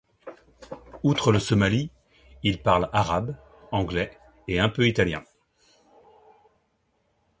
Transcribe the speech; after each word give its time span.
Outre 1.03 1.31
le 1.31 1.37
somali, 1.37 1.91
il 2.41 2.59
parle 2.59 2.89
arabe, 2.91 3.35
anglais, 3.71 4.17
et 4.47 4.59
un 4.59 4.67
peu 4.67 4.87
italien. 4.87 5.23